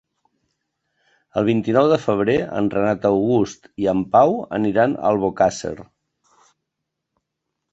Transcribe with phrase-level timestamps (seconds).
[1.41, 5.75] El vint-i-nou de febrer en Renat August i en Pau aniran a Albocàsser.